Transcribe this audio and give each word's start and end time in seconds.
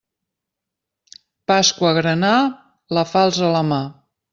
Pasqua 1.53 1.95
granà, 2.01 2.35
la 3.01 3.09
falç 3.15 3.43
a 3.51 3.57
la 3.61 3.67
mà. 3.75 3.85